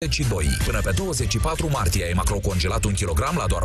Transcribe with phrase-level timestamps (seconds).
[0.00, 0.46] 22.
[0.64, 3.62] Până pe 24 martie ai macrocongelat un kilogram la doar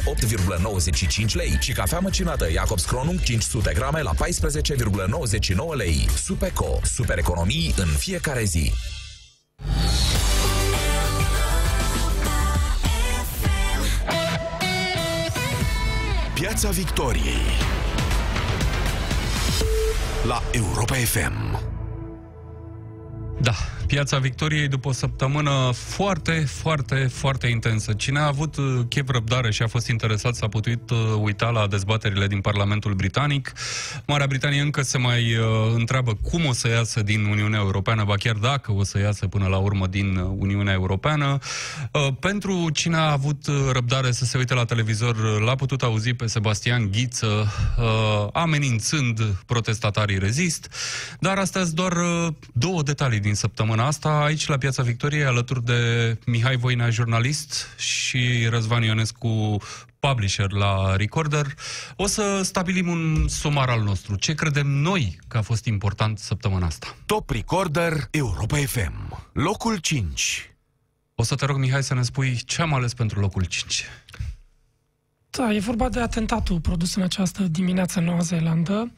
[1.28, 6.10] 8,95 lei și cafea măcinată Jacobs Kronung 500 grame la 14,99 lei.
[6.24, 6.80] Supeco.
[6.84, 8.74] Super economii în fiecare zi.
[16.34, 17.42] Piața Victoriei
[20.24, 21.62] la Europa FM.
[23.42, 23.54] Da,
[23.94, 27.94] Piața Victoriei după o săptămână foarte, foarte, foarte intensă.
[27.94, 31.68] Cine a avut uh, chef răbdare și a fost interesat s-a putut uh, uita la
[31.68, 33.52] dezbaterile din Parlamentul Britanic.
[34.08, 38.16] Marea Britanie încă se mai uh, întreabă cum o să iasă din Uniunea Europeană, ba
[38.16, 41.38] chiar dacă o să iasă până la urmă din uh, Uniunea Europeană.
[41.92, 46.28] Uh, pentru cine a avut răbdare să se uite la televizor, l-a putut auzi pe
[46.28, 47.28] Sebastian Ghiță
[47.78, 50.74] uh, amenințând protestatarii rezist,
[51.20, 56.18] dar astăzi doar uh, două detalii din săptămâna asta, aici la Piața Victoriei, alături de
[56.26, 59.58] Mihai Voina, jurnalist, și Răzvan Ionescu,
[60.00, 61.46] publisher la Recorder,
[61.96, 64.16] o să stabilim un sumar al nostru.
[64.16, 66.96] Ce credem noi că a fost important săptămâna asta?
[67.06, 69.30] Top Recorder Europa FM.
[69.34, 70.50] Locul 5.
[71.16, 73.86] O să te rog, Mihai, să ne spui ce am ales pentru locul 5.
[75.30, 78.92] Da, e vorba de atentatul produs în această dimineață în Noua Zeelandă.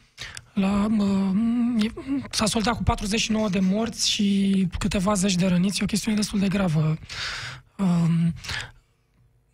[0.53, 1.91] La, uh,
[2.29, 5.79] s-a soldat cu 49 de morți și câteva zeci de răniți.
[5.79, 6.97] E o chestiune destul de gravă.
[7.77, 8.27] Uh,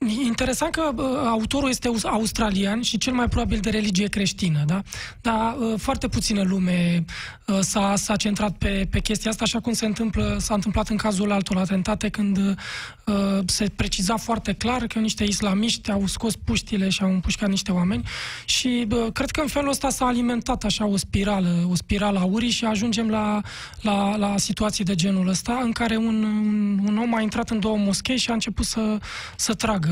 [0.07, 4.81] Interesant că uh, autorul este australian și cel mai probabil de religie creștină, da?
[5.21, 7.05] Dar uh, foarte puțină lume
[7.47, 10.97] uh, s-a, s-a centrat pe, pe chestia asta, așa cum se întâmplă, s-a întâmplat în
[10.97, 16.89] cazul altor atentate, când uh, se preciza foarte clar că niște islamiști au scos puștile
[16.89, 18.03] și au împușcat niște oameni
[18.45, 22.23] și uh, cred că în felul ăsta s-a alimentat așa o spirală, o spirală a
[22.23, 23.41] urii și ajungem la,
[23.81, 27.59] la, la situații de genul ăsta, în care un, un, un om a intrat în
[27.59, 28.97] două moschei și a început să,
[29.35, 29.90] să tragă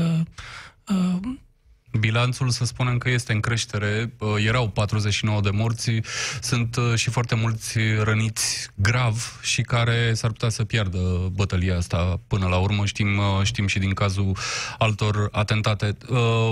[0.88, 1.36] uh,
[1.98, 4.12] Bilanțul, să spunem că este în creștere.
[4.18, 5.90] Uh, erau 49 de morți,
[6.40, 10.98] sunt uh, și foarte mulți răniți grav și care s-ar putea să piardă
[11.32, 12.86] bătălia asta până la urmă.
[12.86, 14.36] Știm, uh, știm și din cazul
[14.78, 15.96] altor atentate.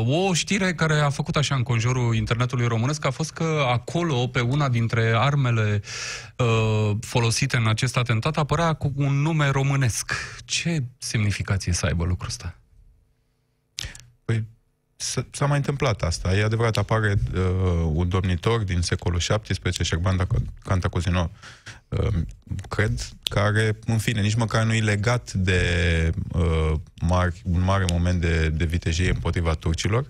[0.05, 4.41] O știre care a făcut așa în conjurul internetului românesc a fost că acolo, pe
[4.41, 5.83] una dintre armele
[7.01, 10.13] folosite în acest atentat, apărea cu un nume românesc.
[10.45, 12.59] Ce semnificație să aibă lucrul ăsta?
[14.99, 16.35] Păi, s-a mai întâmplat asta.
[16.35, 17.41] E adevărat, apare uh,
[17.93, 20.27] un domnitor din secolul XVII, Șerban
[20.63, 21.31] Cantacuzino,
[21.89, 22.09] uh,
[22.69, 25.61] cred, care, în fine, nici măcar nu e legat de
[26.33, 30.09] uh, mari, un mare moment de, de vitejie împotriva turcilor,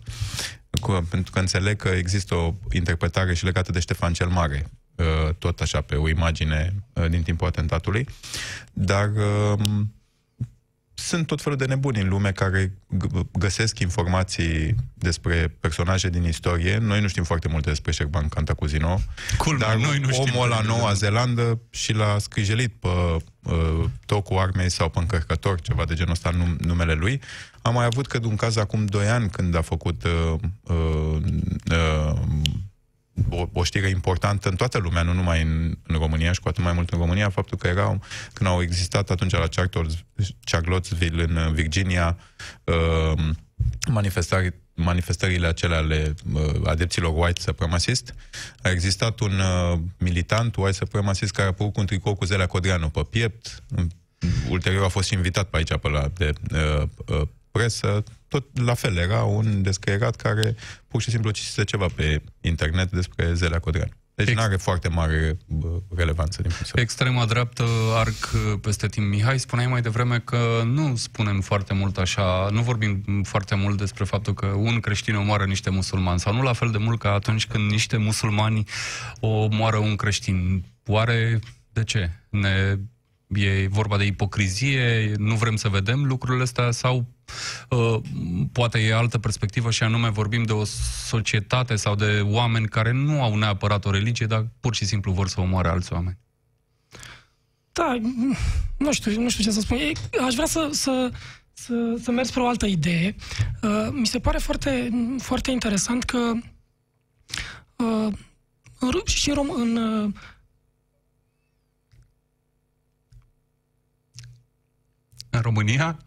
[0.81, 5.35] cu, pentru că înțeleg că există o interpretare și legată de Ștefan cel Mare, uh,
[5.39, 8.09] tot așa pe o imagine uh, din timpul atentatului,
[8.73, 9.11] dar...
[9.17, 9.61] Uh,
[11.09, 12.73] sunt tot felul de nebuni în lume care
[13.33, 16.79] găsesc informații despre personaje din istorie.
[16.79, 19.01] Noi nu știm foarte multe despre Șerban Cantacuzino,
[19.39, 22.89] Culmea, dar noi nu omul la Noua Zeelandă și l-a scrijelit pe
[23.43, 27.21] uh, tocul armei sau pe încărcător, ceva de genul ăsta, num- numele lui.
[27.63, 31.17] Am mai avut, cred, un caz acum 2 ani când a făcut uh, uh,
[31.71, 32.19] uh,
[33.29, 36.65] o, o știre importantă în toată lumea, nu numai în, în România și cu atât
[36.65, 38.03] mai mult în România, faptul că erau,
[38.33, 39.49] când au existat atunci la
[40.45, 42.19] Charlottesville, în Virginia,
[42.65, 43.19] uh,
[43.89, 48.15] manifestări, manifestările acelea ale uh, adepților white supremacist,
[48.63, 52.47] a existat un uh, militant white supremacist care a apărut cu un tricou cu Zelea
[52.47, 53.63] Codreanu pe piept,
[54.49, 58.75] ulterior a fost și invitat pe aici pe la de uh, uh, presă, tot la
[58.75, 60.57] fel, era un descreierat care
[60.89, 63.93] pur și simplu citise ceva pe internet despre Zelea Codreanu.
[64.15, 65.37] Deci Ex- nu are foarte mare
[65.97, 67.65] relevanță din punctul Extrema dreaptă,
[67.95, 69.07] arc peste timp.
[69.07, 74.05] Mihai, spuneai mai devreme că nu spunem foarte mult așa, nu vorbim foarte mult despre
[74.05, 77.47] faptul că un creștin omoară niște musulmani, sau nu la fel de mult ca atunci
[77.47, 78.65] când niște musulmani
[79.21, 80.65] omoară un creștin.
[80.87, 81.39] Oare
[81.73, 82.11] de ce?
[82.29, 82.79] Ne
[83.29, 87.07] E vorba de ipocrizie, nu vrem să vedem lucrurile astea sau
[87.69, 88.01] uh,
[88.53, 90.65] poate e altă perspectivă și anume vorbim de o
[91.07, 95.29] societate sau de oameni care nu au neapărat o religie, dar pur și simplu vor
[95.29, 96.19] să omoare alți oameni.
[97.73, 97.99] Da,
[98.77, 99.79] nu știu, nu știu ce să spun.
[100.27, 101.11] Aș vrea să, să,
[101.53, 103.17] să, să merg spre o altă idee.
[103.63, 106.33] Uh, mi se pare foarte, foarte interesant că
[107.77, 108.13] uh,
[109.05, 109.77] și în, rom- în
[115.39, 115.99] în România?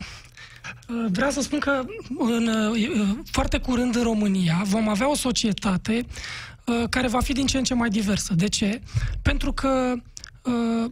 [0.88, 1.86] Uh, vreau să spun că
[2.18, 6.06] în, uh, foarte curând în România vom avea o societate
[6.66, 8.34] uh, care va fi din ce în ce mai diversă.
[8.34, 8.82] De ce?
[9.22, 9.94] Pentru că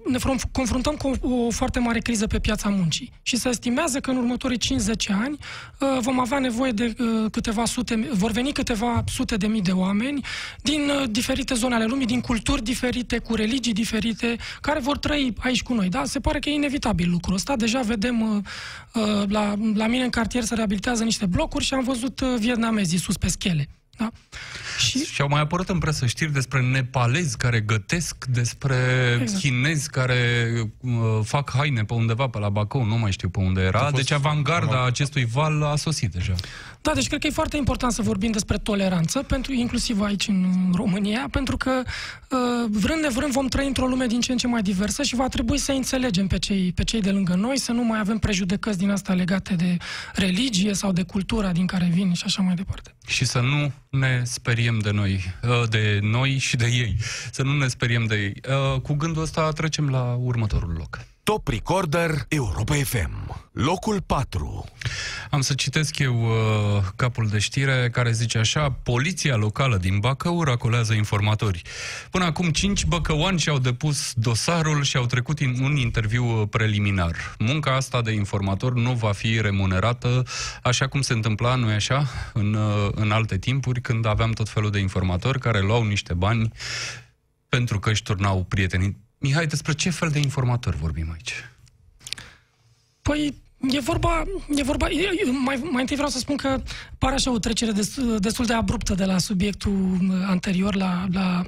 [0.05, 0.17] ne
[0.51, 4.57] confruntăm cu o foarte mare criză pe piața muncii și se estimează că în următorii
[4.57, 4.61] 5-10
[5.21, 5.37] ani
[5.99, 6.95] vom avea nevoie de
[7.31, 10.25] câteva sute, vor veni câteva sute de mii de oameni
[10.61, 15.63] din diferite zone ale lumii, din culturi diferite, cu religii diferite, care vor trăi aici
[15.63, 15.89] cu noi.
[15.89, 16.05] Da?
[16.05, 17.55] Se pare că e inevitabil lucrul ăsta.
[17.55, 18.45] Deja vedem
[19.27, 23.27] la, la mine în cartier se reabilitează niște blocuri și am văzut vietnamezii sus pe
[23.27, 23.69] schele.
[23.99, 24.11] Da?
[24.77, 25.05] Și...
[25.05, 28.75] și au mai apărut în presă știri despre nepalezi care gătesc, despre
[29.21, 29.39] exact.
[29.39, 30.91] chinezi care uh,
[31.23, 33.79] fac haine pe undeva pe la Bacău, nu mai știu pe unde era.
[33.79, 33.95] Fost...
[33.95, 36.33] Deci avangarda acestui val a sosit deja.
[36.81, 40.71] Da, deci cred că e foarte important să vorbim despre toleranță, pentru, inclusiv aici în
[40.75, 42.37] România, pentru că uh,
[42.69, 45.57] vrând nevrând vom trăi într-o lume din ce în ce mai diversă și va trebui
[45.57, 48.89] să înțelegem pe cei, pe cei de lângă noi, să nu mai avem prejudecăți din
[48.89, 49.77] asta legate de
[50.13, 52.93] religie sau de cultura din care vin și așa mai departe.
[53.07, 56.95] Și să nu ne speriem de noi, uh, de noi și de ei.
[57.31, 58.41] Să nu ne speriem de ei.
[58.49, 60.99] Uh, cu gândul ăsta trecem la următorul loc.
[61.29, 63.41] Top Recorder Europa FM.
[63.51, 64.65] Locul 4.
[65.29, 70.43] Am să citesc eu uh, capul de știre care zice așa Poliția locală din Bacău
[70.43, 71.61] racolează informatori.
[72.11, 77.35] Până acum cinci băcăoani și-au depus dosarul și au trecut in, un interviu uh, preliminar.
[77.39, 80.23] Munca asta de informator nu va fi remunerată
[80.63, 84.71] așa cum se întâmpla, nu așa, în, uh, în alte timpuri când aveam tot felul
[84.71, 86.51] de informatori care luau niște bani
[87.49, 91.33] pentru că își turnau prietenii Mihai, despre ce fel de informatori vorbim aici?
[93.01, 94.23] Păi, E vorba,
[94.55, 94.87] e vorba
[95.43, 96.61] mai, mai întâi vreau să spun că
[96.97, 99.97] pare așa o trecere destul, destul de abruptă de la subiectul
[100.27, 101.43] anterior, la, la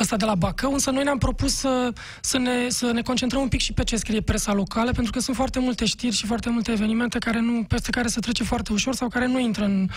[0.00, 3.48] ăsta de la Bacău, însă noi ne-am propus să, să, ne, să ne concentrăm un
[3.48, 6.50] pic și pe ce scrie presa locală, pentru că sunt foarte multe știri și foarte
[6.50, 9.88] multe evenimente care nu, peste care se trece foarte ușor sau care nu intră în,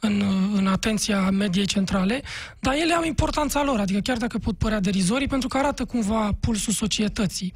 [0.00, 0.22] în,
[0.54, 2.22] în atenția mediei centrale,
[2.58, 6.30] dar ele au importanța lor, adică chiar dacă pot părea derizorii, pentru că arată cumva
[6.40, 7.52] pulsul societății.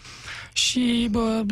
[0.52, 1.44] Și bă,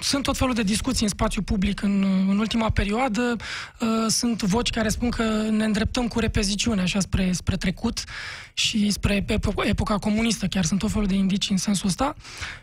[0.00, 3.36] sunt tot felul de discuții în spațiu spațiu public în, în ultima perioadă.
[3.80, 8.04] Uh, sunt voci care spun că ne îndreptăm cu repeziciune așa spre, spre trecut
[8.54, 9.24] și spre
[9.62, 10.46] epoca comunistă.
[10.46, 12.14] Chiar sunt tot felul de indicii în sensul ăsta.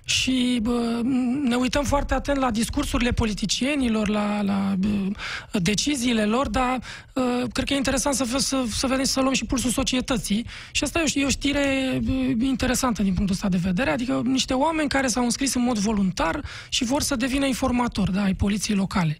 [0.03, 1.01] Și bă,
[1.43, 5.11] ne uităm foarte atent la discursurile politicienilor, la, la bă,
[5.59, 6.79] deciziile lor, dar
[7.13, 10.45] bă, cred că e interesant să, să, să vedem să luăm și pulsul societății.
[10.71, 12.01] Și asta e o, e o știre
[12.39, 16.41] interesantă din punctul ăsta de vedere, adică niște oameni care s-au înscris în mod voluntar
[16.69, 19.17] și vor să devină informatori da, ai poliției locale.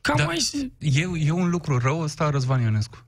[0.00, 0.38] Cam da, mai...
[0.78, 3.06] e, e un lucru rău ăsta, Răzvan Ionescu?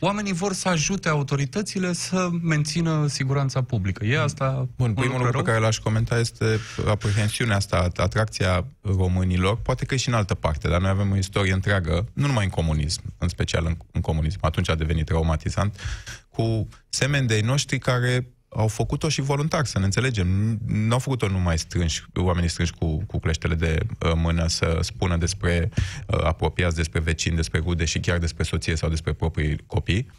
[0.00, 4.04] Oamenii vor să ajute autoritățile să mențină siguranța publică.
[4.04, 6.58] E asta Bun, primul lucru pe care l-aș comenta este
[6.88, 11.52] aprehensiunea asta, atracția românilor, poate că și în altă parte, dar noi avem o istorie
[11.52, 15.80] întreagă, nu numai în comunism, în special în, în comunism, atunci a devenit traumatizant,
[16.28, 20.58] cu semeni de noștri care au făcut-o și voluntar, să ne înțelegem.
[20.66, 25.16] Nu au făcut-o numai strânși, oamenii strânși cu, cu cleștele de uh, mână să spună
[25.16, 25.70] despre
[26.06, 30.10] uh, apropiați, despre vecini, despre rude și chiar despre soție sau despre proprii copii.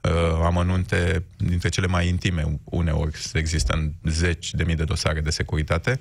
[0.00, 0.10] Uh,
[0.44, 5.98] amănunte dintre cele mai intime uneori există în zeci de mii de dosare de securitate.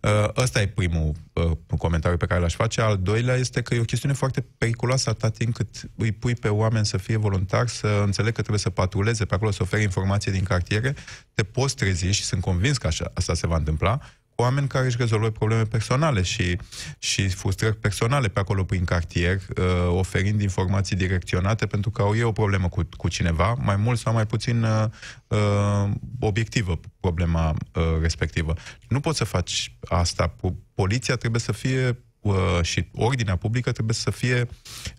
[0.00, 2.80] Uh, ăsta e primul uh, comentariu pe care l-aș face.
[2.80, 6.48] Al doilea este că e o chestiune foarte periculoasă atât timp cât îi pui pe
[6.48, 10.32] oameni să fie voluntari, să înțeleg că trebuie să patruleze pe acolo, să ofere informații
[10.32, 10.94] din cartiere,
[11.34, 14.00] te poți trezi și sunt convins că așa, asta se va întâmpla,
[14.34, 16.58] cu oameni care își rezolvă probleme personale și,
[16.98, 22.22] și frustrări personale pe acolo prin cartier, uh, oferind informații direcționate pentru că au ei
[22.22, 24.84] o problemă cu, cu cineva, mai mult sau mai puțin uh,
[25.26, 28.54] uh, obiectivă problema uh, respectivă.
[28.88, 30.34] Nu poți să faci asta.
[30.74, 34.48] Poliția trebuie să fie uh, și ordinea publică trebuie să fie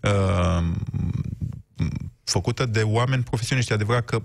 [0.02, 0.64] uh,
[2.24, 3.72] făcută de oameni profesioniști.
[3.72, 4.22] Adevărat că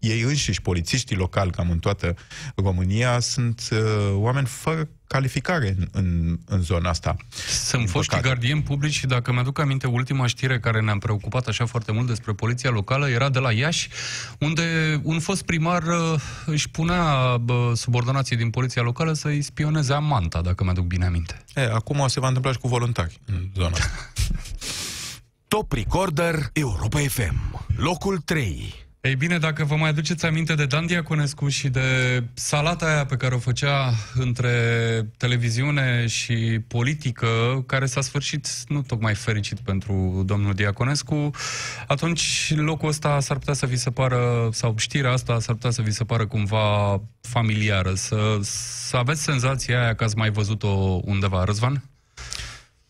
[0.00, 2.14] ei înșiși, polițiștii locali, cam în toată
[2.54, 3.78] România, sunt uh,
[4.12, 7.16] oameni fără calificare în, în, în zona asta.
[7.48, 11.92] Sunt foști gardieni publici și dacă mi-aduc aminte, ultima știre care ne-am preocupat așa foarte
[11.92, 13.88] mult despre poliția locală era de la Iași,
[14.38, 17.04] unde un fost primar uh, își punea
[17.46, 21.44] uh, subordonații din poliția locală să-i spioneze amanta, dacă mi-aduc bine aminte.
[21.54, 23.76] E, acum se va întâmpla și cu voluntari în zona
[25.48, 27.66] Top Recorder Europa FM.
[27.76, 28.79] Locul 3.
[29.02, 33.16] Ei bine, dacă vă mai aduceți aminte de Dan Diaconescu și de salata aia pe
[33.16, 34.50] care o făcea între
[35.16, 37.26] televiziune și politică,
[37.66, 41.30] care s-a sfârșit nu tocmai fericit pentru domnul Diaconescu,
[41.86, 45.82] atunci locul ăsta s-ar putea să vi se pară, sau știrea asta s-ar putea să
[45.82, 51.44] vi se pară cumva familiară, să, să aveți senzația aia că ați mai văzut-o undeva,
[51.44, 51.89] Răzvan?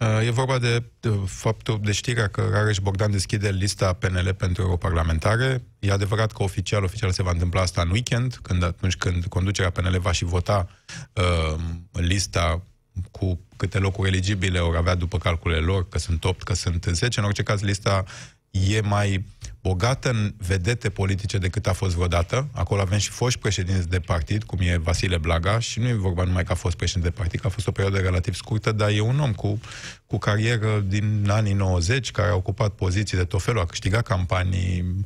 [0.01, 4.63] Uh, e vorba de, de faptul, de știrea că Rareș Bogdan deschide lista PNL pentru
[4.63, 5.63] europarlamentare.
[5.79, 9.71] E adevărat că oficial, oficial se va întâmpla asta în weekend, când atunci când conducerea
[9.71, 10.69] PNL va și vota
[11.13, 11.61] uh,
[11.93, 12.63] lista
[13.11, 17.21] cu câte locuri eligibile ori avea după calculele lor, că sunt 8, că sunt 10.
[17.21, 18.05] În orice caz, lista
[18.51, 19.25] e mai
[19.63, 22.49] bogată în vedete politice decât a fost vreodată.
[22.53, 26.25] Acolo avem și foști președinți de partid, cum e Vasile Blaga, și nu e vorba
[26.25, 28.91] numai că a fost președinte de partid, că a fost o perioadă relativ scurtă, dar
[28.91, 29.61] e un om cu,
[30.07, 35.05] cu carieră din anii 90, care a ocupat poziții de tot felul, a câștigat campanii,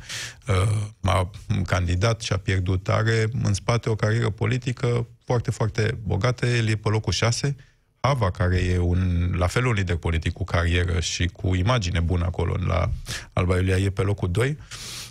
[0.49, 1.31] uh, a
[1.67, 2.89] candidat și a pierdut.
[2.89, 6.47] Are în spate o carieră politică foarte, foarte bogată.
[6.47, 7.57] El e pe locul 6,
[8.07, 12.25] Ava, care e un, la fel un lider politic cu carieră și cu imagine bună
[12.25, 12.91] acolo la
[13.33, 14.59] Alba Iulia, e pe locul 2.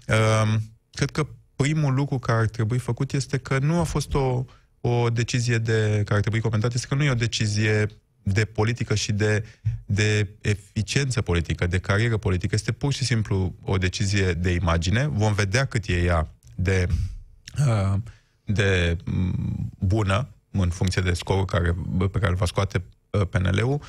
[0.08, 0.54] Uh,
[0.92, 4.46] cred că primul lucru care ar trebui făcut este că nu a fost o,
[4.82, 7.88] o decizie de, care ar trebui comentat, este că nu e o decizie
[8.24, 9.46] de politică și de,
[9.86, 12.56] de eficiență politică, de carieră politică.
[12.56, 15.08] Este pur și simplu o decizie de imagine.
[15.08, 16.88] Vom vedea cât e ea de,
[17.60, 17.94] uh,
[18.46, 18.98] de
[19.80, 20.28] bună
[20.62, 23.82] în funcție de scorul care, pe care îl va scoate uh, PNL-ul.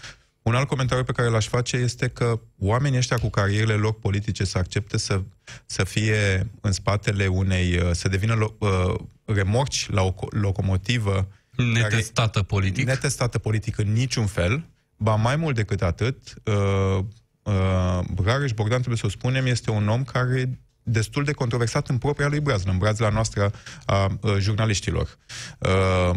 [0.42, 4.44] Un alt comentariu pe care l-aș face este că oamenii ăștia cu carierele lor politice
[4.44, 5.22] să accepte să,
[5.66, 8.94] să fie în spatele unei, uh, să devină lo, uh,
[9.24, 12.86] remorci la o locomotivă netestată politic.
[12.86, 14.64] Netestată politic în niciun fel.
[14.96, 17.04] Ba mai mult decât atât, uh,
[17.42, 21.98] uh, Rareș Bogdan, trebuie să o spunem, este un om care destul de controversat în
[21.98, 23.52] propria lui braznă, în brazla noastră
[23.84, 25.18] a, a jurnaliștilor.
[25.58, 26.16] Uh,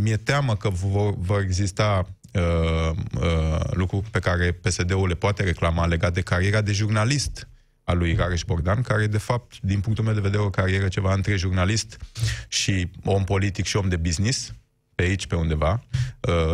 [0.00, 5.86] mi-e teamă că vor, vor exista uh, uh, lucruri pe care PSD-ul le poate reclama
[5.86, 7.48] legat de cariera de jurnalist
[7.84, 11.14] a lui Rareș Bogdan, care, de fapt, din punctul meu de vedere, o carieră ceva
[11.14, 11.96] între jurnalist
[12.48, 14.54] și om politic și om de business,
[14.94, 15.84] pe aici, pe undeva.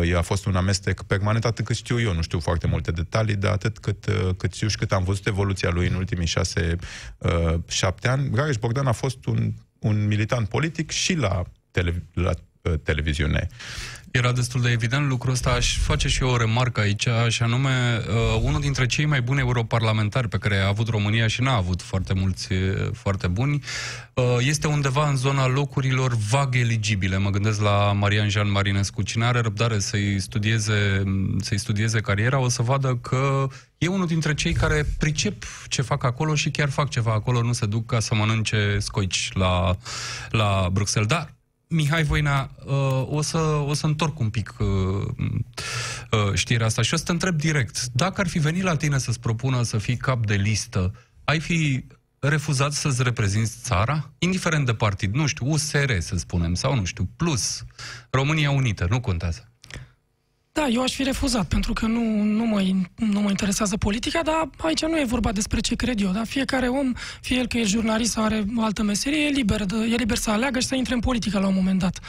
[0.01, 3.35] Uh, a fost un amestec permanent, atât cât știu eu, nu știu foarte multe detalii,
[3.35, 6.75] dar atât cât, uh, cât știu și cât am văzut evoluția lui în ultimii șase,
[7.17, 8.29] uh, șapte ani.
[8.35, 12.31] Rareș Bogdan a fost un, un militant politic și la, tele, la
[12.83, 13.47] televiziune.
[14.11, 15.49] Era destul de evident lucrul ăsta.
[15.49, 19.39] Aș face și eu o remarcă aici, și anume, uh, unul dintre cei mai buni
[19.39, 23.63] europarlamentari pe care a avut România și n-a avut foarte mulți uh, foarte buni,
[24.13, 27.17] uh, este undeva în zona locurilor vag eligibile.
[27.17, 29.01] Mă gândesc la Marian Jean Marinescu.
[29.01, 31.03] Cine are răbdare să-i studieze,
[31.41, 36.03] să-i studieze cariera, o să vadă că e unul dintre cei care pricep ce fac
[36.03, 39.75] acolo și chiar fac ceva acolo, nu se duc ca să mănânce scoici la,
[40.29, 41.09] la Bruxelles.
[41.09, 41.33] Dar
[41.73, 44.67] Mihai Voina, uh, o, să, o să întorc un pic uh,
[46.11, 47.85] uh, știrea asta și o să te întreb direct.
[47.85, 51.85] Dacă ar fi venit la tine să-ți propună să fii cap de listă, ai fi
[52.19, 54.11] refuzat să-ți reprezinți țara?
[54.17, 57.65] Indiferent de partid, nu știu, USR să spunem, sau nu știu, Plus,
[58.09, 59.52] România Unită, nu contează.
[60.55, 62.61] Da, eu aș fi refuzat, pentru că nu, nu, mă,
[62.95, 66.11] nu mă interesează politica, dar aici nu e vorba despre ce cred eu.
[66.11, 66.23] Da?
[66.23, 69.95] Fiecare om, fie el că e jurnalist sau are o altă meserie, e liber, e
[69.95, 71.99] liber să aleagă și să intre în politică la un moment dat.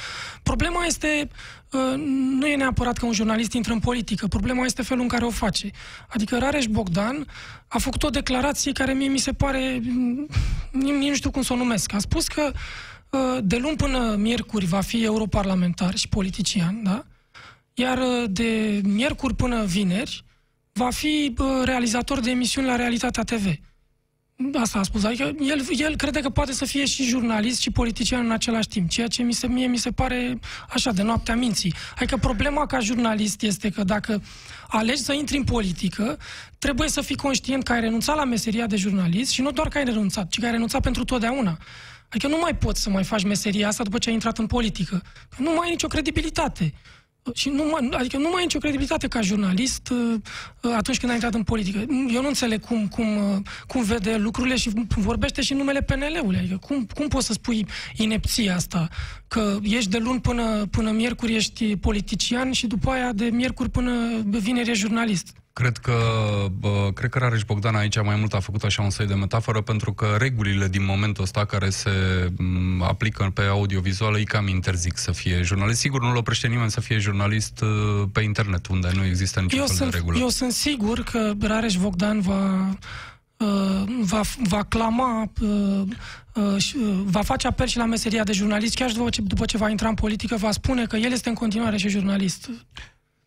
[0.42, 1.28] Problema este,
[1.72, 1.96] ă,
[2.38, 5.30] nu e neapărat că un jurnalist intră în politică, problema este felul în care o
[5.30, 5.70] face.
[6.08, 7.26] Adică Rareș Bogdan
[7.68, 9.80] a făcut o declarație care mie mi se pare,
[10.70, 11.92] nici nu știu cum să o numesc.
[11.92, 12.52] A spus că
[13.12, 17.04] ă, de luni până miercuri va fi europarlamentar și politician, da?
[17.74, 20.24] Iar uh, de miercuri până vineri
[20.72, 23.46] va fi uh, realizator de emisiuni la Realitatea TV.
[24.54, 25.04] Asta a spus.
[25.04, 28.88] Adică el, el crede că poate să fie și jurnalist și politician în același timp,
[28.88, 30.38] ceea ce mi se, mie mi se pare
[30.68, 31.74] așa, de noaptea minții.
[31.96, 34.22] Adică problema ca jurnalist este că dacă
[34.68, 36.18] alegi să intri în politică,
[36.58, 39.78] trebuie să fii conștient că ai renunțat la meseria de jurnalist și nu doar că
[39.78, 41.58] ai renunțat, ci că ai renunțat pentru totdeauna.
[42.08, 45.02] Adică nu mai poți să mai faci meseria asta după ce ai intrat în politică.
[45.36, 46.74] Nu mai ai nicio credibilitate
[47.32, 50.14] și nu, adică nu mai ai nicio credibilitate ca jurnalist uh,
[50.62, 51.78] uh, atunci când ai intrat în politică.
[52.08, 56.38] Eu nu înțeleg cum, cum, uh, cum vede lucrurile și vorbește și numele PNL-ului.
[56.38, 57.66] Adică cum, cum poți să spui
[57.96, 58.88] inepția asta?
[59.28, 64.22] Că ești de luni până, până miercuri ești politician și după aia de miercuri până
[64.24, 65.43] vineri ești jurnalist.
[65.60, 65.96] Cred că,
[66.58, 69.60] bă, cred că Rareș Bogdan aici mai mult a făcut așa un soi de metaforă,
[69.60, 71.90] pentru că regulile din momentul ăsta care se
[72.38, 75.80] m, aplică pe audiovizual îi cam interzic să fie jurnalist.
[75.80, 79.66] Sigur, nu-l oprește nimeni să fie jurnalist uh, pe internet, unde nu există niciun eu
[79.66, 80.18] fel sunt, de regulă.
[80.18, 82.68] Eu sunt sigur că Rareș Bogdan va,
[83.36, 85.82] uh, va, va clama, uh,
[86.34, 89.68] uh, va face apel și la meseria de jurnalist, chiar după ce, după ce va
[89.68, 92.50] intra în politică, va spune că el este în continuare și jurnalist.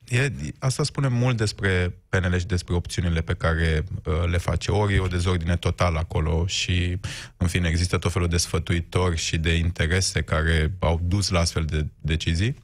[0.07, 4.71] E, asta spune mult despre PNL și despre opțiunile pe care uh, le face.
[4.71, 6.97] Ori e o dezordine totală acolo și,
[7.37, 11.65] în fine, există tot felul de sfătuitori și de interese care au dus la astfel
[11.65, 12.55] de decizii.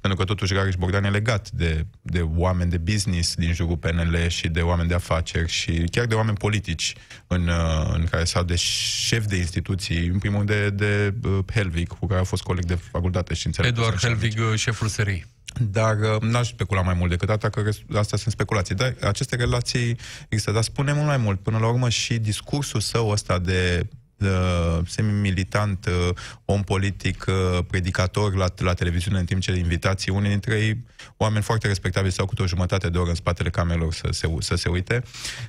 [0.00, 4.28] pentru că totuși Rareș Bogdan e legat de, de oameni de business din jurul PNL
[4.28, 6.94] și de oameni de afaceri și chiar de oameni politici
[7.26, 11.88] în, uh, în care sau de șef de instituții, în primul de, de uh, Helvig,
[11.88, 13.70] cu care a fost coleg de facultate și înțeleg.
[13.70, 15.31] Eduard Helvig, șeful serii.
[15.60, 18.74] Dar uh, n-aș specula mai mult decât atât, că astea sunt speculații.
[18.74, 19.96] Dar aceste relații
[20.28, 20.52] există.
[20.52, 21.40] Dar spune mult mai mult.
[21.40, 23.86] Până la urmă și discursul său ăsta de
[24.18, 30.28] uh, semi-militant, uh, om politic, uh, predicator la, la televiziune în timp ce invitații, unii
[30.28, 30.84] dintre ei,
[31.16, 34.54] oameni foarte respectabili, sau cu o jumătate de oră în spatele camerelor să se, să
[34.54, 35.02] se uite,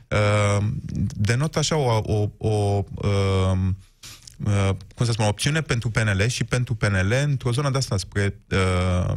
[0.07, 0.65] uh,
[1.15, 3.11] denotă așa o, o, o uh,
[3.53, 3.59] Uh,
[4.95, 9.13] cum să spun, opțiune pentru PNL și pentru PNL într-o zonă de asta spre uh,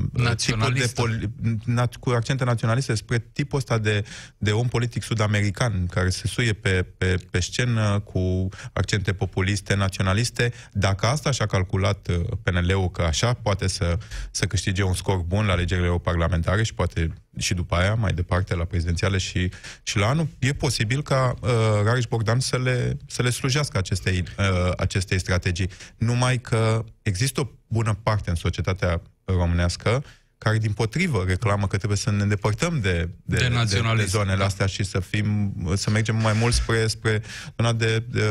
[0.74, 1.30] de poli,
[1.64, 4.04] na, cu accente naționaliste spre tipul ăsta de,
[4.38, 10.52] de om politic sud-american care se suie pe, pe, pe scenă cu accente populiste, naționaliste.
[10.72, 13.98] Dacă asta și-a calculat uh, PNL-ul că așa poate să,
[14.30, 18.54] să câștige un scor bun la alegerile parlamentare și poate și după aia, mai departe,
[18.54, 19.50] la prezidențiale și,
[19.82, 21.50] și la anul, e posibil ca uh,
[21.84, 25.70] Rareș Bogdan să le, să le slujească acestei, uh, acestei strategii.
[25.96, 30.04] Numai că există o bună parte în societatea românească
[30.38, 34.36] care, din potrivă, reclamă că trebuie să ne îndepărtăm de, de, de, de, de zonele
[34.36, 34.44] da.
[34.44, 37.22] astea și să fim, să mergem mai mult spre, spre
[37.56, 38.22] zona de, de,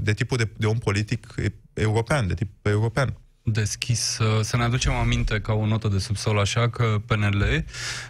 [0.00, 1.34] de tipul de, de om politic
[1.72, 3.16] european, de tip european
[3.52, 4.18] deschis.
[4.42, 7.64] Să ne aducem aminte ca o notă de subsol așa că PNL,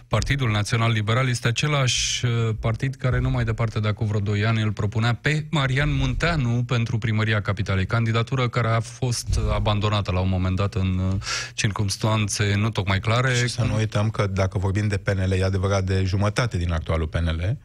[0.07, 4.45] Partidul Național Liberal, este același uh, partid care nu mai departe de acum vreo 2
[4.45, 7.85] ani îl propunea pe Marian Munteanu pentru primăria capitalei.
[7.85, 11.21] Candidatură care a fost abandonată la un moment dat în uh,
[11.53, 13.33] circunstanțe nu tocmai clare.
[13.33, 17.07] Și să nu uităm că dacă vorbim de PNL, e adevărat de jumătate din actualul
[17.07, 17.57] PNL,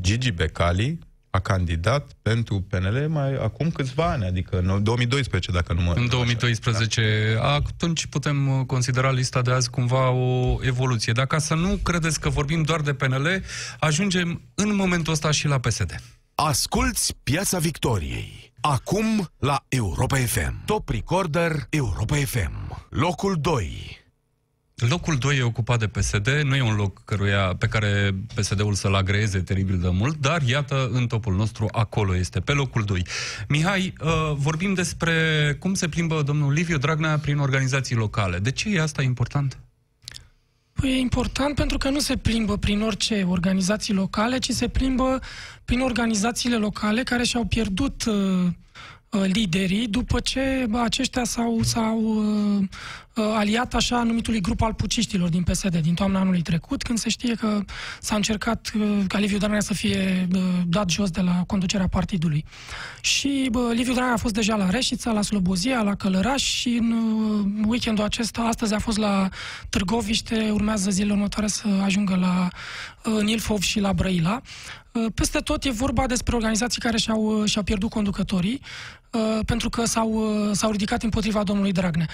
[0.00, 0.98] Gigi Becali
[1.36, 5.92] a candidat pentru PNL mai acum câțiva ani, adică în 2012, dacă nu mă...
[5.96, 7.34] În 2012.
[7.34, 7.52] Da.
[7.52, 11.12] Atunci putem considera lista de azi cumva o evoluție.
[11.12, 13.42] Dacă să nu credeți că vorbim doar de PNL,
[13.78, 16.00] ajungem în momentul ăsta și la PSD.
[16.34, 18.52] Asculți Piața Victoriei.
[18.60, 20.64] Acum la Europa FM.
[20.64, 22.86] Top Recorder Europa FM.
[22.90, 24.05] Locul 2.
[24.76, 28.94] Locul 2 e ocupat de PSD, nu e un loc căruia, pe care PSD-ul să-l
[28.94, 33.06] agreeze teribil de mult, dar iată, în topul nostru, acolo este, pe locul 2.
[33.48, 38.38] Mihai, uh, vorbim despre cum se plimbă domnul Liviu Dragnea prin organizații locale.
[38.38, 39.58] De ce e asta important?
[40.72, 45.20] Păi e important pentru că nu se plimbă prin orice organizații locale, ci se plimbă
[45.64, 48.46] prin organizațiile locale care și-au pierdut uh,
[49.16, 52.66] Uh, liderii după ce aceștia s-au, s-au uh, uh,
[53.22, 57.34] aliat așa numitului grup al puciștilor din PSD din toamna anului trecut, când se știe
[57.34, 57.60] că
[58.00, 62.44] s-a încercat uh, ca Liviu Dragnea să fie uh, dat jos de la conducerea partidului.
[63.00, 66.90] Și uh, Liviu Dragnea a fost deja la Reșița, la Slobozia, la Călăraș și în
[66.90, 69.28] uh, weekendul acesta, astăzi a fost la
[69.68, 72.48] Târgoviște, urmează zilele următoare să ajungă la
[73.12, 74.40] uh, Nilfov și la Brăila.
[74.96, 78.60] Uh, peste tot e vorba despre organizații care și-au, uh, și-au pierdut conducătorii
[79.10, 82.06] uh, pentru că s-au, s-au ridicat împotriva domnului Dragnea.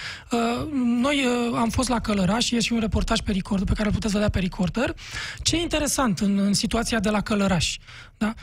[0.99, 1.25] Noi
[1.55, 4.13] am fost la Călăraș și e și un reportaj pe recorder pe care îl puteți
[4.13, 4.95] vedea pe recorder.
[5.41, 7.77] Ce e interesant în, în situația de la Călăraș?
[8.17, 8.33] Da?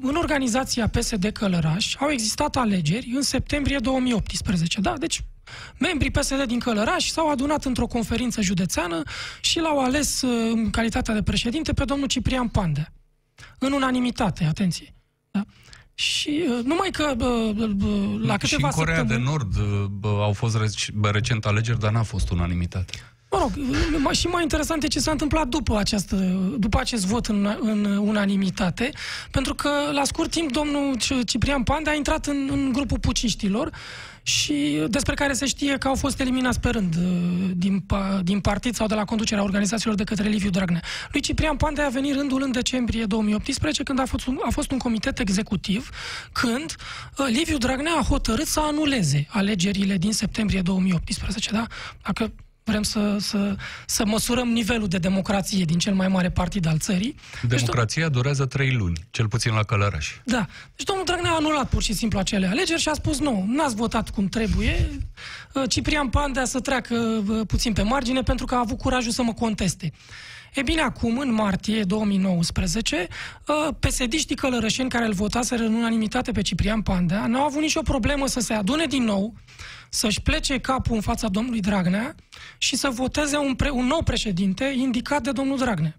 [0.00, 4.80] În organizația PSD Călăraș au existat alegeri în septembrie 2018.
[4.80, 4.94] Da?
[4.98, 5.24] Deci
[5.78, 9.02] Membrii PSD din Călăraș s-au adunat într-o conferință județeană
[9.40, 12.92] și l-au ales în calitatea de președinte pe domnul Ciprian Pandea
[13.58, 14.94] în unanimitate, atenție.
[15.94, 16.02] Da?
[16.02, 19.24] Și uh, numai că uh, uh, la câteva Și în Corea săptămâni...
[19.24, 19.52] de Nord
[20.04, 20.58] au fost
[21.02, 22.92] recent alegeri, dar n-a fost unanimitate.
[23.30, 26.16] Mă rog, și mai interesant e ce s-a întâmplat după, această,
[26.58, 28.90] după acest vot în, în unanimitate,
[29.30, 33.70] pentru că la scurt timp domnul Ciprian Pande a intrat în, în grupul puciștilor
[34.22, 37.84] și despre care se știe că au fost eliminați pe rând uh, din,
[38.22, 40.80] din partid sau de la conducerea organizațiilor de către Liviu Dragnea.
[41.12, 44.70] Lui Ciprian Pandea a venit rândul în decembrie 2018, când a fost un, a fost
[44.70, 45.90] un comitet executiv,
[46.32, 46.74] când
[47.16, 51.50] uh, Liviu Dragnea a hotărât să anuleze alegerile din septembrie 2018.
[51.52, 51.66] Da?
[52.02, 52.32] Dacă
[52.64, 57.14] vrem să, să, să măsurăm nivelul de democrație din cel mai mare partid al țării.
[57.48, 60.08] Deci Democrația deci, durează trei luni, cel puțin la Călăraș.
[60.24, 60.46] Da.
[60.76, 63.74] Deci domnul Dragnea a anulat pur și simplu acele alegeri și a spus nu, n-ați
[63.74, 65.00] votat cum trebuie,
[65.52, 66.94] uh, Ciprian Pandea să treacă
[67.28, 69.92] uh, puțin pe margine pentru că a avut curajul să mă conteste.
[70.54, 73.08] E bine, acum, în martie 2019,
[73.46, 78.26] uh, pesediștii călărășeni care îl votaseră în unanimitate pe Ciprian Pandea n-au avut nicio problemă
[78.26, 79.34] să se adune din nou,
[79.88, 82.14] să-și plece capul în fața domnului Dragnea
[82.58, 85.96] și să voteze un, pre- un nou președinte indicat de domnul Dragnea.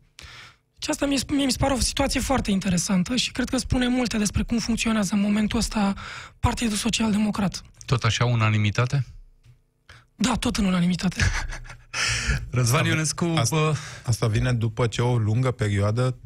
[0.82, 3.88] Și asta mie, mie mi se pare o situație foarte interesantă și cred că spune
[3.88, 5.94] multe despre cum funcționează în momentul ăsta
[6.40, 7.62] Partidul Social Democrat.
[7.86, 9.06] Tot așa unanimitate?
[10.16, 11.22] Da, tot în unanimitate.
[12.50, 13.26] Răzvan Ionescu...
[13.38, 16.18] Asta, asta vine după ce o lungă perioadă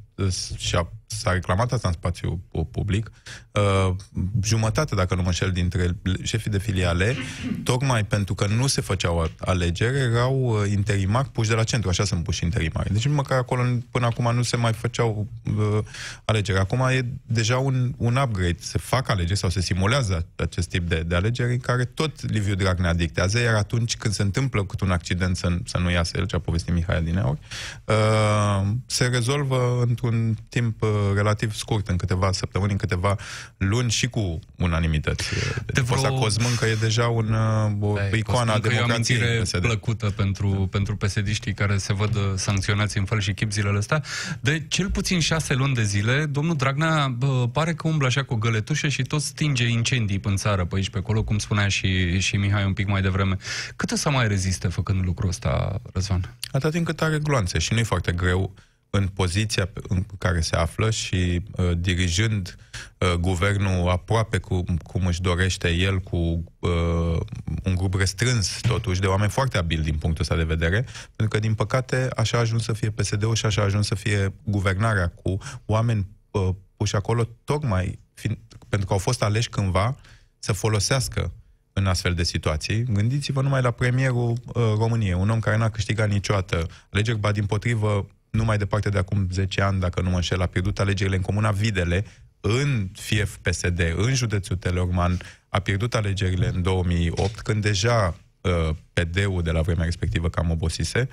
[0.57, 3.11] și-a s-a reclamat asta în spațiu public,
[3.51, 3.95] uh,
[4.43, 7.15] jumătate, dacă nu mă înșel, dintre șefii de filiale,
[7.63, 12.03] tocmai pentru că nu se făceau alegeri, erau uh, interimari puși de la centru, așa
[12.05, 12.93] sunt puși interimari.
[12.93, 15.79] Deci măcar acolo până acum nu se mai făceau uh,
[16.25, 16.57] alegeri.
[16.59, 18.57] Acum e deja un, un upgrade.
[18.59, 22.55] Se fac alegeri sau se simulează acest tip de, de alegeri în care tot Liviu
[22.55, 26.25] Dragnea dictează, iar atunci când se întâmplă cu un accident să, să nu iasă el,
[26.25, 27.39] ce a povestit Mihai Adineori,
[27.85, 33.15] uh, se rezolvă într-un timp uh, relativ scurt, în câteva săptămâni, în câteva
[33.57, 35.29] luni și cu unanimități.
[35.65, 36.13] De vreo...
[36.13, 37.33] Cosmân că e deja un,
[37.79, 39.19] uh, o da, icoană a democrației.
[39.19, 40.65] E o plăcută pentru, da.
[40.71, 44.03] pentru pesediștii care se văd uh, sancționați în fel și chip zilele astea.
[44.39, 48.33] De cel puțin șase luni de zile, domnul Dragnea bă, pare că umblă așa cu
[48.33, 52.19] o găletușă și tot stinge incendii în țară, pe aici, pe acolo, cum spunea și,
[52.19, 53.37] și Mihai un pic mai devreme.
[53.75, 56.35] Cât o să mai reziste făcând lucrul ăsta, Răzvan?
[56.51, 58.53] Atât timp cât are gloanțe și nu e foarte greu
[58.97, 62.55] în poziția în care se află și uh, dirijând
[62.97, 67.19] uh, guvernul aproape cum, cum își dorește el, cu uh,
[67.63, 71.39] un grup restrâns, totuși, de oameni foarte abili din punctul ăsta de vedere, pentru că,
[71.39, 75.07] din păcate, așa a ajuns să fie PSD-ul și așa a ajuns să fie guvernarea
[75.07, 78.37] cu oameni uh, puși acolo, tocmai fiind,
[78.69, 79.95] pentru că au fost aleși cândva
[80.39, 81.31] să folosească
[81.73, 82.83] în astfel de situații.
[82.83, 87.45] Gândiți-vă numai la premierul uh, României, un om care n-a câștigat niciodată alegeri, ba din
[87.45, 88.07] potrivă
[88.37, 91.21] nu mai departe de acum 10 ani, dacă nu mă înșel, a pierdut alegerile în
[91.21, 92.05] Comuna Videle,
[92.41, 95.19] în Fief PSD, în județul Teleorman,
[95.49, 101.09] a pierdut alegerile în 2008, când deja uh, PD-ul de la vremea respectivă cam obosise.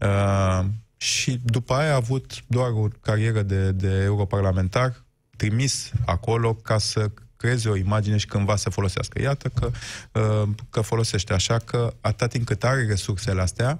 [0.00, 0.64] Uh,
[0.96, 5.04] și după aia a avut doar o carieră de, de europarlamentar
[5.36, 9.20] trimis acolo ca să creeze o imagine și cândva să folosească.
[9.22, 9.70] Iată că,
[10.12, 11.32] uh, că folosește.
[11.32, 13.78] Așa că atât timp cât are resursele astea,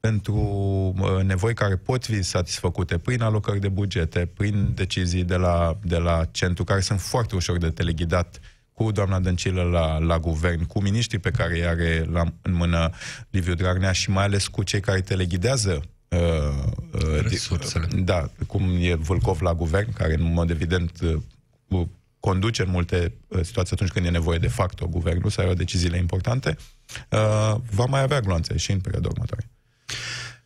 [0.00, 0.34] pentru
[0.98, 5.96] uh, nevoi care pot fi satisfăcute prin alocări de bugete, prin decizii de la, de
[5.96, 8.40] la centru, care sunt foarte ușor de teleghidat
[8.72, 12.90] cu doamna Dăncilă la, la guvern, cu miniștrii pe care îi are la, în mână
[13.30, 16.18] Liviu Dragnea și mai ales cu cei care teleghidează uh,
[16.92, 17.86] uh, resursele.
[18.02, 21.00] Da, cum e Vâlcov la guvern, care în mod evident
[21.68, 21.86] uh,
[22.20, 25.96] conduce în multe uh, situații atunci când e nevoie de facto guvernul să aibă deciziile
[25.96, 26.56] importante,
[27.10, 29.50] uh, va mai avea gloanțe și în perioada următoare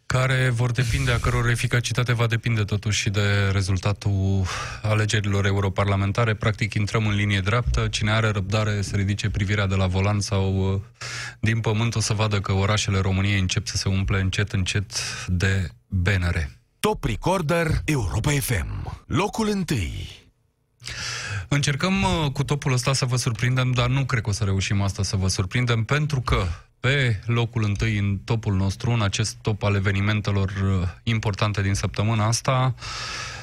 [0.07, 4.45] care vor depinde, a căror eficacitate va depinde totuși și de rezultatul
[4.83, 6.35] alegerilor europarlamentare.
[6.35, 10.73] Practic intrăm în linie dreaptă, cine are răbdare să ridice privirea de la volan sau
[10.73, 10.81] uh,
[11.41, 14.93] din pământ o să vadă că orașele României încep să se umple încet încet
[15.27, 16.61] de benere.
[16.81, 20.23] Top Recorder Europa FM, locul întâi.
[21.49, 24.81] Încercăm uh, cu topul ăsta să vă surprindem, dar nu cred că o să reușim
[24.81, 26.47] asta să vă surprindem, pentru că
[26.81, 32.27] pe locul întâi în topul nostru, în acest top al evenimentelor uh, importante din săptămâna
[32.27, 32.75] asta,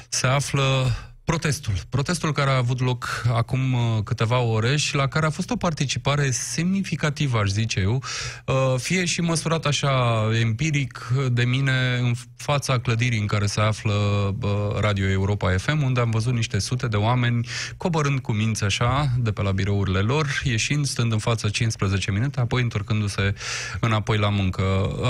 [0.08, 0.86] se află
[1.32, 1.72] Protestul.
[1.88, 5.56] Protestul care a avut loc acum uh, câteva ore și la care a fost o
[5.56, 8.02] participare semnificativă, aș zice eu,
[8.46, 13.92] uh, fie și măsurat așa empiric de mine în fața clădirii în care se află
[13.92, 19.10] uh, Radio Europa FM, unde am văzut niște sute de oameni coborând cu minți așa,
[19.18, 23.34] de pe la birourile lor, ieșind, stând în față 15 minute, apoi întorcându-se
[23.80, 24.62] înapoi la muncă.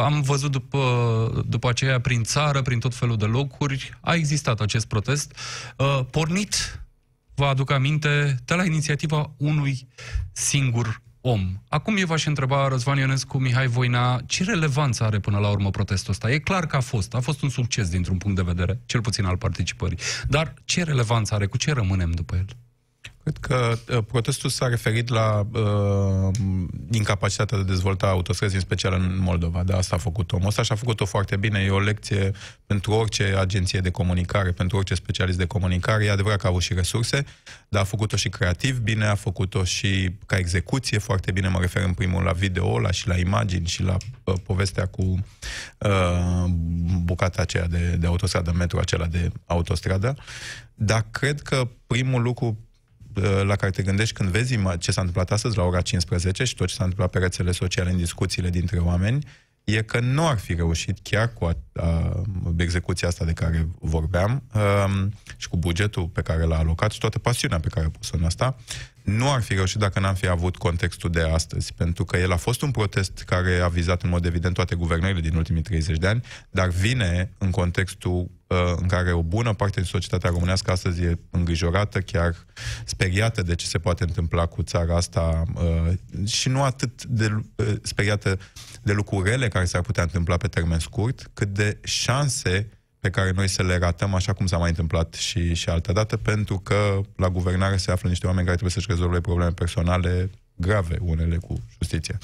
[0.04, 4.87] Am văzut după, după aceea prin țară, prin tot felul de locuri, a existat acest
[4.87, 5.37] protest
[6.12, 6.83] pornit,
[7.35, 9.88] vă aduc aminte, de la inițiativa unui
[10.33, 11.62] singur om.
[11.68, 16.12] Acum eu v-aș întreba, Răzvan Ionescu, Mihai Voina, ce relevanță are până la urmă protestul
[16.12, 16.31] ăsta?
[16.31, 17.14] E clar că a fost.
[17.14, 19.98] A fost un succes dintr-un punct de vedere, cel puțin al participării.
[20.29, 21.46] Dar ce relevanță are?
[21.46, 22.46] Cu ce rămânem după el?
[23.22, 26.35] Cred că uh, protestul s-a referit la uh,
[26.90, 29.62] incapacitatea de dezvolta autostrăzi, în special în Moldova.
[29.62, 31.61] De asta a făcut omul ăsta și a făcut-o foarte bine.
[31.61, 32.32] E o lecție
[32.66, 36.04] pentru orice agenție de comunicare, pentru orice specialist de comunicare.
[36.04, 37.24] E adevărat că a avut și resurse,
[37.68, 41.48] dar a făcut-o și creativ bine, a făcut-o și ca execuție foarte bine.
[41.48, 45.02] Mă refer în primul la video, la și la imagini și la uh, povestea cu
[45.78, 46.44] uh,
[47.02, 50.16] bucata aceea de, de autostradă, metru acela de autostradă.
[50.74, 52.71] Dar cred că primul lucru Uh,
[53.44, 56.66] la care te gândești când vezi ce s-a întâmplat astăzi la ora 15 și tot
[56.66, 59.25] ce s-a întâmplat pe rețele sociale în discuțiile dintre oameni,
[59.64, 62.22] e că nu ar fi reușit chiar cu a, a,
[62.57, 66.98] execuția asta de care vorbeam a, um, și cu bugetul pe care l-a alocat și
[66.98, 68.57] toată pasiunea pe care a pus în asta,
[69.03, 72.37] nu ar fi reușit dacă n-am fi avut contextul de astăzi, pentru că el a
[72.37, 76.07] fost un protest care a vizat în mod evident toate guvernările din ultimii 30 de
[76.07, 78.41] ani, dar vine în contextul uh,
[78.76, 82.36] în care o bună parte din societatea românească astăzi e îngrijorată, chiar
[82.84, 87.66] speriată de ce se poate întâmpla cu țara asta uh, și nu atât de uh,
[87.82, 88.38] speriată
[88.82, 93.30] de lucruri rele care s-ar putea întâmpla pe termen scurt, cât de șanse pe care
[93.30, 97.00] noi să le ratăm, așa cum s-a mai întâmplat și, și altă dată, pentru că
[97.16, 101.62] la guvernare se află niște oameni care trebuie să-și rezolve probleme personale grave, unele cu
[101.78, 102.18] justiția.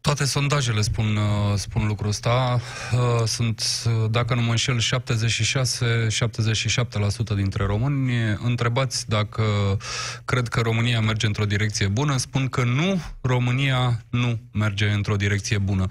[0.00, 1.22] Toate sondajele spun, uh,
[1.56, 2.60] spun lucrul ăsta.
[2.92, 8.12] Uh, sunt, uh, dacă nu mă înșel, 76-77% dintre români
[8.44, 9.42] întrebați dacă
[10.24, 12.16] cred că România merge într-o direcție bună.
[12.16, 15.86] Spun că nu, România nu merge într-o direcție bună.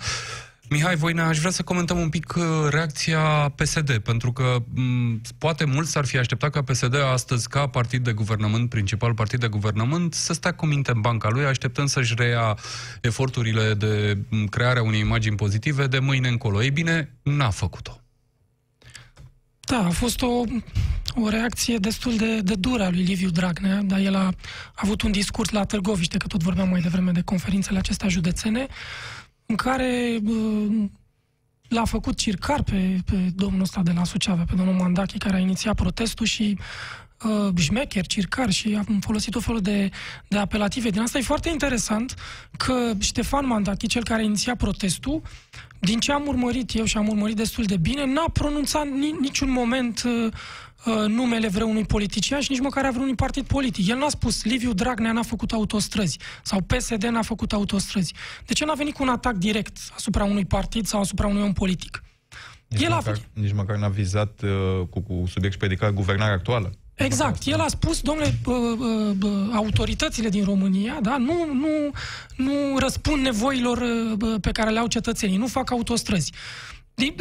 [0.69, 5.65] Mihai Voina, aș vrea să comentăm un pic uh, reacția PSD, pentru că m- poate
[5.65, 10.13] mulți s-ar fi așteptat ca PSD astăzi, ca partid de guvernământ, principal partid de guvernământ,
[10.13, 12.58] să stea cu minte în banca lui, așteptând să-și reia
[13.01, 14.17] eforturile de
[14.49, 16.63] crearea unei imagini pozitive de mâine încolo.
[16.63, 18.01] Ei bine, n-a făcut-o.
[19.60, 20.43] Da, a fost o,
[21.15, 24.34] o reacție destul de, de dură a lui Liviu Dragnea, dar el a, a
[24.73, 28.67] avut un discurs la Târgoviște, că tot vorbeam mai devreme de conferințele acestea județene,
[29.50, 30.20] în care
[31.68, 35.40] l-a făcut circar pe, pe domnul ăsta de la Suceava, pe domnul Mandache, care a
[35.40, 36.58] inițiat protestul și
[37.24, 39.90] uh, șmecher, circar și am folosit o felul de,
[40.28, 40.90] de apelative.
[40.90, 42.16] Din asta e foarte interesant
[42.58, 45.22] că Ștefan Mandache, cel care a inițiat protestul,
[45.80, 49.50] din ce am urmărit eu și am urmărit destul de bine, n-a pronunțat ni, niciun
[49.50, 50.32] moment uh,
[50.86, 53.88] uh, numele vreunui politician și nici măcar a vreunui partid politic.
[53.88, 58.13] El n-a spus Liviu Dragnea n-a făcut autostrăzi sau PSD n-a făcut autostrăzi.
[58.46, 61.54] De ce n-a venit cu un atac direct asupra unui partid sau asupra unui om
[61.54, 62.04] politic?
[62.68, 66.34] Nici, El a măcar, nici măcar n-a vizat uh, cu, cu subiect și predicat guvernarea
[66.34, 66.72] actuală.
[67.00, 67.46] Exact.
[67.46, 68.40] El a spus, domnule,
[69.54, 71.92] autoritățile din România, da, nu, nu,
[72.36, 73.84] nu răspund nevoilor
[74.42, 76.32] pe care le au cetățenii, nu fac autostrăzi.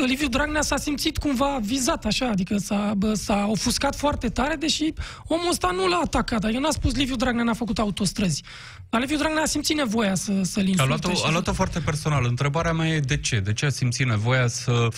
[0.07, 4.93] Liviu Dragnea s-a simțit cumva vizat așa, adică s-a, s-a ofuscat foarte tare, deși
[5.25, 6.45] omul ăsta nu l-a atacat.
[6.45, 8.43] Adică n-a spus Liviu Dragnea n-a făcut autostrăzi.
[8.91, 10.83] Dar Liviu Dragnea a simțit nevoia să, să-l insulte.
[10.83, 12.25] A luat-o, a luat-o foarte personal.
[12.25, 13.41] Întrebarea mea e de ce?
[13.41, 14.89] De ce a simțit nevoia să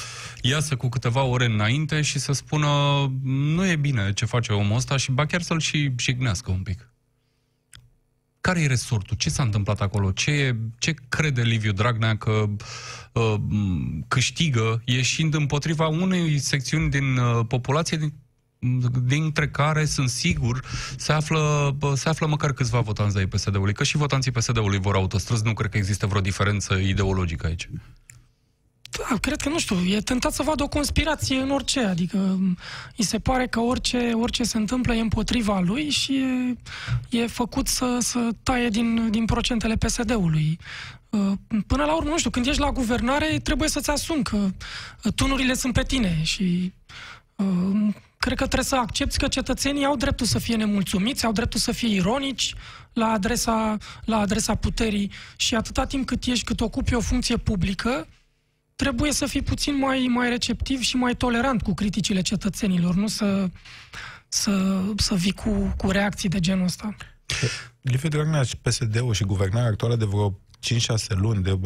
[0.41, 2.69] iasă cu câteva ore înainte și să spună
[3.25, 6.91] nu e bine ce face omul ăsta și ba chiar să-l și jignească un pic?
[8.41, 9.17] Care e resortul?
[9.17, 10.11] Ce s-a întâmplat acolo?
[10.11, 12.47] Ce, ce crede Liviu Dragnea că
[13.13, 13.35] uh,
[14.09, 18.13] câștigă ieșind împotriva unei secțiuni din uh, populație din,
[19.03, 20.65] dintre care sunt sigur
[20.97, 25.45] se află, se află măcar câțiva votanți de PSD-ului, că și votanții PSD-ului vor autostrăzi,
[25.45, 27.69] nu cred că există vreo diferență ideologică aici.
[28.91, 32.39] Da, cred că, nu știu, e tentat să vadă o conspirație în orice, adică
[32.97, 36.17] îi se pare că orice, orice se întâmplă e împotriva lui și
[37.11, 40.59] e, e făcut să, să taie din, din procentele PSD-ului.
[41.11, 41.33] Uh,
[41.67, 44.49] până la urmă, nu știu, când ești la guvernare, trebuie să-ți asumi că
[45.15, 46.73] tunurile sunt pe tine și
[47.37, 51.61] uh, cred că trebuie să accepti că cetățenii au dreptul să fie nemulțumiți, au dreptul
[51.61, 52.55] să fie ironici
[52.93, 58.07] la adresa, la adresa puterii și atâta timp cât ești, cât ocupi o funcție publică,
[58.81, 63.49] trebuie să fii puțin mai, mai receptiv și mai tolerant cu criticile cetățenilor, nu să,
[64.29, 66.97] să, să vii cu, cu reacții de genul ăsta.
[67.81, 70.41] Liviu Dragnea și PSD-ul și guvernarea actuală de vreo
[71.13, 71.59] 5-6 luni, de,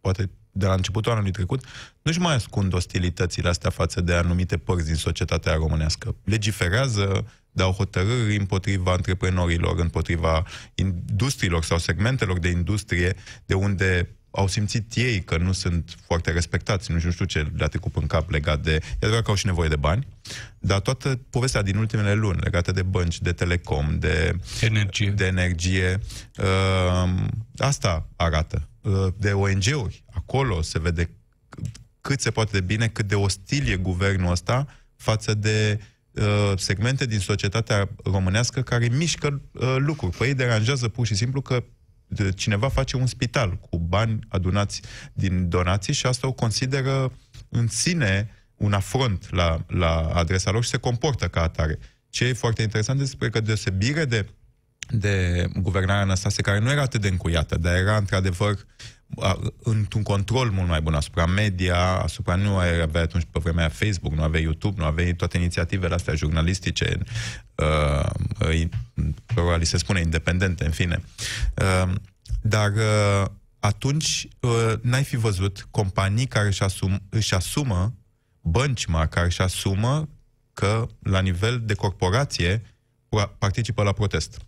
[0.00, 1.64] poate de la începutul anului trecut,
[2.02, 6.16] nu-și mai ascund ostilitățile astea față de anumite părți din societatea românească.
[6.24, 10.42] Legiferează, dau hotărâri împotriva antreprenorilor, împotriva
[10.74, 16.92] industriilor sau segmentelor de industrie de unde au simțit ei că nu sunt foarte respectați,
[16.92, 18.72] nu știu ce le-a trecut în cap legat de...
[18.72, 20.06] E adevărat că au și nevoie de bani,
[20.58, 26.00] dar toată povestea din ultimele luni legată de bănci, de telecom, de energie, de energie
[26.36, 27.24] uh,
[27.56, 28.68] asta arată.
[28.80, 31.10] Uh, de ONG-uri, acolo se vede
[32.00, 34.66] cât se poate de bine, cât de ostil e guvernul ăsta
[34.96, 40.16] față de uh, segmente din societatea românească care mișcă uh, lucruri.
[40.16, 41.64] Păi ei deranjează pur și simplu că
[42.34, 44.80] cineva face un spital cu bani adunați
[45.12, 47.12] din donații și asta o consideră
[47.48, 51.78] în sine un afront la, la adresa lor și se comportă ca atare.
[52.08, 54.26] Ce e foarte interesant despre că deosebire de,
[54.88, 58.66] de guvernarea Anastase, care nu era atât de încuiată, dar era într-adevăr
[59.62, 64.22] într-un control mult mai bun asupra media, asupra nu avea atunci pe vremea Facebook, nu
[64.22, 66.98] avea YouTube, nu avea toate inițiativele astea jurnalistice,
[67.54, 68.10] uh,
[69.36, 71.02] uh, li se spune independente, în fine.
[71.54, 71.92] Uh,
[72.40, 73.26] dar uh,
[73.58, 77.94] atunci uh, n-ai fi văzut companii care își, asum, își asumă,
[78.40, 80.08] bănci mari care își asumă
[80.52, 82.62] că la nivel de corporație
[83.38, 84.38] participă la protest.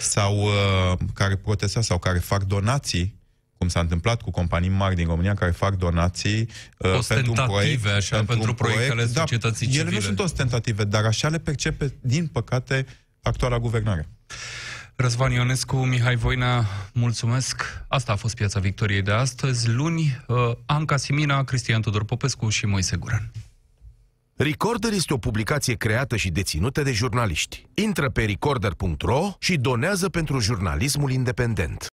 [0.00, 3.20] Sau uh, care protestează sau care fac donații
[3.62, 6.48] cum s-a întâmplat cu companii mari din România care fac donații
[6.78, 7.86] uh, pentru un proiect.
[7.86, 9.12] așa, pentru, pentru proiectele proiect.
[9.12, 9.88] societății da, civile.
[9.88, 12.86] Ele nu sunt ostentative, dar așa le percepe, din păcate,
[13.22, 14.08] actuala guvernare.
[14.96, 17.62] Răzvan Ionescu, Mihai Voina, mulțumesc.
[17.88, 19.70] Asta a fost Piața Victoriei de astăzi.
[19.70, 23.30] Luni, uh, Anca Simina, Cristian Tudor Popescu și Moise Guran.
[24.36, 27.66] Recorder este o publicație creată și deținută de jurnaliști.
[27.74, 31.91] Intră pe recorder.ro și donează pentru jurnalismul independent.